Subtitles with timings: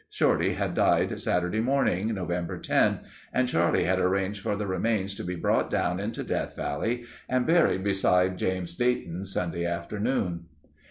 [0.09, 3.01] Shorty had died Saturday morning, November 10,
[3.31, 7.45] and Charlie had arranged for the remains to be brought down into Death Valley and
[7.45, 10.45] buried beside James Dayton Sunday afternoon.